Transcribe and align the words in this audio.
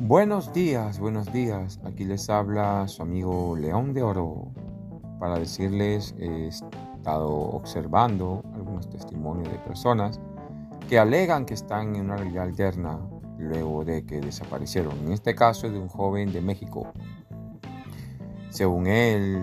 Buenos 0.00 0.52
días, 0.52 1.00
buenos 1.00 1.32
días. 1.32 1.80
Aquí 1.84 2.04
les 2.04 2.30
habla 2.30 2.86
su 2.86 3.02
amigo 3.02 3.56
León 3.56 3.92
de 3.94 4.04
Oro 4.04 4.52
para 5.18 5.40
decirles 5.40 6.14
he 6.20 6.46
estado 6.46 7.28
observando 7.28 8.44
algunos 8.54 8.88
testimonios 8.88 9.50
de 9.50 9.58
personas 9.58 10.20
que 10.88 11.00
alegan 11.00 11.44
que 11.44 11.54
están 11.54 11.96
en 11.96 12.02
una 12.02 12.16
realidad 12.16 12.44
alterna 12.44 13.00
luego 13.38 13.84
de 13.84 14.06
que 14.06 14.20
desaparecieron. 14.20 14.96
En 15.04 15.12
este 15.12 15.34
caso 15.34 15.68
de 15.68 15.80
un 15.80 15.88
joven 15.88 16.32
de 16.32 16.42
México. 16.42 16.92
Según 18.50 18.86
él, 18.86 19.42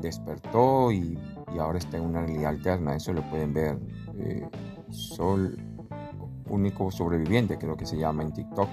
despertó 0.00 0.92
y, 0.92 1.18
ahora 1.58 1.78
está 1.78 1.96
en 1.96 2.04
una 2.04 2.20
realidad 2.20 2.50
alterna. 2.50 2.94
Eso 2.94 3.12
lo 3.12 3.28
pueden 3.28 3.52
ver. 3.52 3.76
Eh, 4.20 4.48
Sol, 4.88 5.58
único 6.48 6.92
sobreviviente, 6.92 7.58
creo 7.58 7.76
que 7.76 7.86
se 7.86 7.96
llama 7.96 8.22
en 8.22 8.32
TikTok 8.32 8.68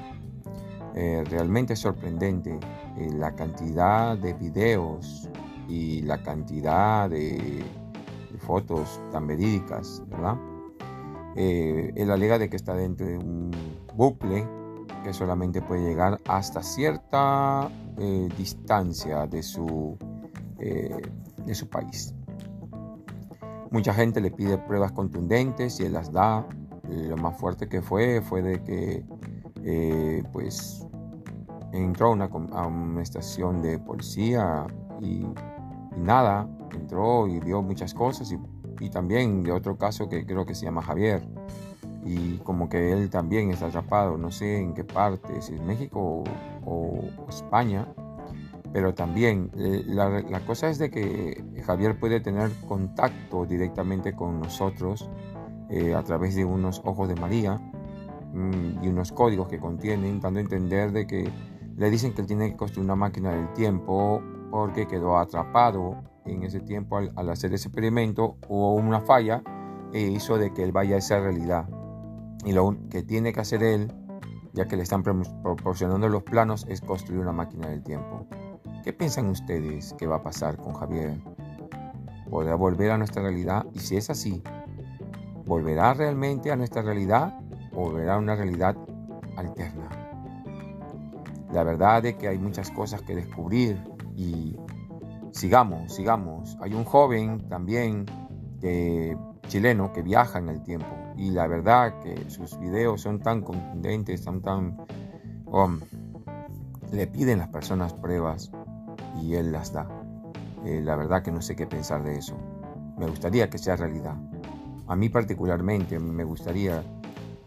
eh, 0.96 1.24
realmente 1.28 1.76
sorprendente 1.76 2.60
eh, 2.98 3.10
la 3.14 3.34
cantidad 3.36 4.16
de 4.16 4.34
videos 4.34 5.28
y 5.68 6.04
la 6.04 6.22
cantidad 6.22 7.10
de, 7.10 7.64
fotos 8.40 9.02
tan 9.12 9.26
verídicas, 9.26 10.04
¿verdad? 10.08 10.38
Eh, 11.36 11.94
él 11.96 12.12
alega 12.12 12.38
de 12.38 12.50
que 12.50 12.58
está 12.58 12.74
dentro 12.74 13.08
de 13.08 13.18
un 13.18 13.52
bucle 13.96 14.46
que 15.04 15.14
solamente 15.14 15.62
puede 15.62 15.82
llegar 15.82 16.20
hasta 16.28 16.62
cierta 16.62 17.70
distancia 18.38 19.26
de 19.28 19.42
su, 19.44 19.98
de 20.58 21.56
su 21.56 21.70
país. 21.70 22.14
Mucha 23.72 23.94
gente 23.94 24.20
le 24.20 24.32
pide 24.32 24.58
pruebas 24.58 24.92
contundentes 24.92 25.80
y 25.80 25.86
él 25.86 25.94
las 25.94 26.12
da. 26.12 26.46
lo 26.90 27.16
más 27.16 27.38
fuerte 27.38 27.70
que 27.70 27.82
fue 27.82 28.22
fue 28.22 28.42
de 28.42 28.62
que 28.62 29.06
eh, 29.66 30.24
pues 30.32 30.86
entró 31.72 32.08
a 32.52 32.68
una, 32.68 33.02
estación 33.02 33.62
de 33.62 33.80
policía 33.80 34.68
y, 35.02 35.26
nada, 35.98 36.48
entró 36.74 37.28
y 37.28 37.40
vio 37.40 37.62
muchas 37.62 37.94
cosas 37.94 38.32
y, 38.32 38.90
también 38.90 39.44
de 39.44 39.52
otro 39.54 39.78
caso 39.78 40.10
que 40.10 40.26
creo 40.26 40.46
que 40.46 40.54
se 40.54 40.66
llama 40.66 40.82
Javier. 40.82 41.24
Y 42.04 42.38
como 42.40 42.68
que 42.68 42.92
él 42.92 43.10
también 43.10 43.50
está 43.50 43.68
atrapado, 43.68 44.18
no 44.18 44.30
sé 44.30 44.60
en 44.60 44.74
qué 44.74 44.84
parte, 44.84 45.42
si 45.42 45.54
es 45.54 45.62
México 45.62 46.26
o, 46.66 47.00
España, 47.30 47.88
pero 48.74 48.94
también 48.94 49.52
eh, 49.56 49.84
la, 49.88 50.40
cosa 50.46 50.70
es 50.70 50.80
de 50.80 50.90
que 50.90 51.42
Javier 51.66 51.98
puede 51.98 52.20
tener 52.20 52.52
contacto 52.68 53.46
directamente 53.46 54.14
con 54.14 54.42
nosotros 54.42 55.10
eh, 55.70 55.96
a 55.96 56.04
través 56.04 56.36
de 56.36 56.44
unos 56.44 56.82
ojos 56.84 57.08
de 57.08 57.16
María 57.16 57.62
y 58.34 58.88
unos 58.88 59.12
códigos 59.12 59.48
que 59.48 59.60
contienen, 59.60 60.20
dando 60.20 60.40
a 60.40 60.44
entender 60.44 60.92
de 60.92 61.06
que 61.06 61.32
le 61.76 61.90
dicen 61.90 62.14
que 62.14 62.22
él 62.22 62.28
tiene 62.28 62.52
que 62.52 62.58
construir 62.58 62.86
una 62.86 62.96
máquina 62.96 63.32
del 63.32 63.52
tiempo 63.54 64.22
porque 64.52 64.88
quedó 64.88 65.18
atrapado 65.18 66.04
en 66.26 66.44
ese 66.44 66.60
tiempo 66.60 66.98
al, 66.98 67.30
hacer 67.30 67.54
ese 67.54 67.68
experimento, 67.68 68.38
hubo 68.48 68.76
una 68.76 69.02
falla 69.02 69.44
e 69.92 70.02
hizo 70.02 70.38
de 70.38 70.54
que 70.54 70.64
él 70.64 70.72
vaya 70.72 70.96
a 70.96 71.00
esa 71.00 71.20
realidad. 71.20 71.68
Y 72.46 72.54
lo 72.54 72.76
que 72.90 73.04
tiene 73.04 73.34
que 73.34 73.42
hacer 73.42 73.64
él, 73.64 73.92
ya 74.54 74.68
que 74.68 74.76
le 74.76 74.84
están 74.84 75.04
proporcionando 75.04 76.10
los 76.10 76.24
planos, 76.24 76.66
es 76.70 76.82
construir 76.82 77.22
una 77.22 77.32
máquina 77.32 77.68
del 77.70 77.84
tiempo. 77.84 78.26
¿Qué 78.84 78.94
piensan 78.94 79.28
ustedes 79.28 79.94
que 79.94 80.08
va 80.08 80.18
a 80.18 80.24
pasar 80.24 80.58
con 80.58 80.74
Javier? 80.74 81.22
¿Podrá 82.30 82.56
volver 82.56 82.92
a 82.92 82.98
nuestra 82.98 83.22
realidad? 83.22 83.66
Y 83.74 83.80
si 83.80 83.96
es 83.96 84.10
así, 84.10 84.42
¿volverá 85.46 85.94
realmente 85.94 86.52
a 86.52 86.56
nuestra 86.56 86.82
realidad 86.82 87.43
o 87.76 87.92
verá 87.92 88.18
una 88.18 88.36
realidad 88.36 88.76
alterna. 89.36 89.90
La 91.52 91.64
verdad 91.64 92.06
es 92.06 92.16
que 92.16 92.28
hay 92.28 92.38
muchas 92.38 92.72
cosas 92.72 93.02
que 93.02 93.16
descubrir 93.16 93.82
y 94.16 94.58
sigamos, 95.32 95.94
sigamos. 95.94 96.58
Hay 96.62 96.74
un 96.74 96.84
joven 96.84 97.48
también 97.48 98.06
chileno 99.48 99.92
que 99.94 100.02
viaja 100.02 100.40
en 100.40 100.50
el 100.50 100.64
tiempo 100.64 100.88
y 101.18 101.32
la 101.32 101.48
verdad 101.48 102.00
que 102.00 102.30
sus 102.30 102.58
videos 102.60 103.02
son 103.02 103.20
tan 103.20 103.42
contundentes, 103.42 104.24
son 104.24 104.42
tan... 104.42 104.78
Um, 105.46 105.80
le 106.92 107.08
piden 107.08 107.40
las 107.40 107.50
personas 107.50 107.94
pruebas 107.94 108.52
y 109.22 109.36
él 109.36 109.52
las 109.52 109.74
da. 109.74 109.88
Eh, 110.66 110.82
la 110.82 110.96
verdad 110.96 111.22
que 111.22 111.32
no 111.32 111.42
sé 111.42 111.56
qué 111.56 111.68
pensar 111.68 112.04
de 112.04 112.18
eso. 112.18 112.38
Me 112.98 113.08
gustaría 113.08 113.50
que 113.50 113.58
sea 113.58 113.76
realidad. 113.76 114.16
A 114.88 114.96
mí 114.96 115.10
particularmente 115.10 116.00
me 116.00 116.24
gustaría 116.24 116.84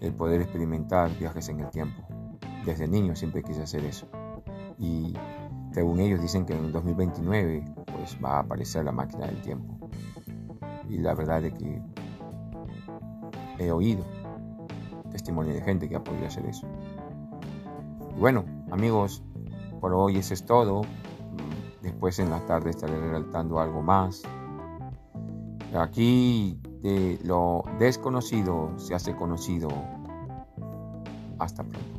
el 0.01 0.13
poder 0.13 0.41
experimentar 0.41 1.11
viajes 1.19 1.49
en 1.49 1.61
el 1.61 1.71
tiempo. 1.71 2.03
Desde 2.65 2.89
niño 2.89 3.15
siempre 3.17 3.43
quise 3.43 3.63
hacer 3.63 3.85
eso. 3.85 4.07
Y 4.79 5.15
según 5.73 6.01
ellos 6.01 6.21
dicen 6.21 6.45
que 6.45 6.55
en 6.55 6.73
2029 6.73 7.65
pues 7.87 8.19
va 8.25 8.37
a 8.37 8.41
aparecer 8.41 8.85
la 8.85 8.93
máquina 8.93 9.27
del 9.27 9.41
tiempo. 9.41 9.79
Y 10.89 10.99
la 10.99 11.15
verdad 11.15 11.45
es 11.45 11.55
que 11.55 11.83
he 13.59 13.71
oído 13.71 14.05
testimonio 15.11 15.55
de 15.55 15.63
gente 15.63 15.89
que 15.89 15.97
ha 15.97 16.05
podido 16.05 16.27
hacer 16.27 16.47
eso. 16.47 16.67
Y 18.17 18.21
bueno, 18.21 18.45
amigos, 18.71 19.23
por 19.81 19.95
hoy 19.95 20.19
eso 20.19 20.35
es 20.35 20.45
todo. 20.45 20.83
Después 21.83 22.19
en 22.19 22.31
la 22.31 22.45
tarde 22.47 22.71
estaré 22.71 22.99
relatando 22.99 23.61
algo 23.61 23.83
más. 23.83 24.23
Aquí 25.75 26.61
de 26.87 27.19
lo 27.25 27.65
desconocido 27.81 28.71
se 28.79 28.95
hace 28.95 29.17
conocido. 29.17 29.69
Hasta 31.39 31.65
pronto. 31.65 31.97